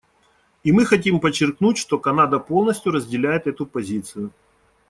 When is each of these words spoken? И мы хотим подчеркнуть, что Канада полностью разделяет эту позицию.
И 0.63 0.71
мы 0.71 0.85
хотим 0.87 1.19
подчеркнуть, 1.19 1.77
что 1.77 1.99
Канада 1.99 2.39
полностью 2.39 2.91
разделяет 2.91 3.45
эту 3.45 3.67
позицию. 3.67 4.31